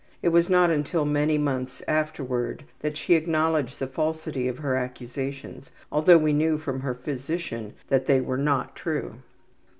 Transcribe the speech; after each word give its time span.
It 0.23 0.29
was 0.29 0.49
not 0.49 0.71
until 0.71 1.05
many 1.05 1.37
months 1.37 1.83
afterward 1.87 2.65
that 2.79 2.97
she 2.97 3.13
acknowledged 3.13 3.77
the 3.77 3.85
falsity 3.85 4.47
of 4.47 4.57
her 4.57 4.75
accusations, 4.75 5.69
although 5.91 6.17
we 6.17 6.33
knew 6.33 6.57
from 6.57 6.79
her 6.79 6.95
physician 6.95 7.75
that 7.89 8.07
they 8.07 8.19
were 8.19 8.35
not 8.39 8.75
true.) 8.75 9.17